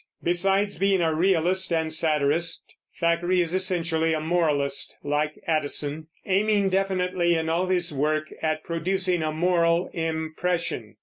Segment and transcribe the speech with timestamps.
[0.23, 7.35] Besides being a realist and satirist, Thackeray is essentially a moralist, like Addison, aiming definitely
[7.35, 10.95] in all his work at producing a moral impression.